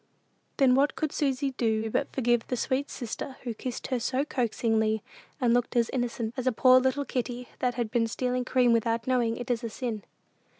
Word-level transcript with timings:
Then 0.57 0.73
what 0.73 0.95
could 0.95 1.11
Susy 1.11 1.51
do 1.51 1.91
but 1.91 2.11
forgive 2.11 2.47
the 2.47 2.57
sweet 2.57 2.89
sister, 2.89 3.37
who 3.43 3.53
kissed 3.53 3.85
her 3.93 3.99
so 3.99 4.25
coaxingly, 4.25 5.03
and 5.39 5.53
looked 5.53 5.75
as 5.75 5.91
innocent 5.91 6.33
as 6.35 6.47
a 6.47 6.51
poor 6.51 6.79
little 6.79 7.05
kitty 7.05 7.49
that 7.59 7.75
has 7.75 7.89
been 7.89 8.07
stealing 8.07 8.43
cream 8.43 8.73
without 8.73 9.05
knowing 9.05 9.37
it 9.37 9.51
is 9.51 9.63
a 9.63 9.69
sin? 9.69 10.01